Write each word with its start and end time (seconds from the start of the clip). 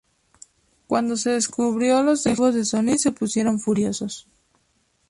Cuando 0.87 1.15
se 1.15 1.29
descubrió, 1.29 2.01
los 2.01 2.25
ejecutivos 2.25 2.55
de 2.55 2.65
Sony 2.65 2.97
se 2.97 3.11
pusieron 3.11 3.59
furiosos. 3.59 4.25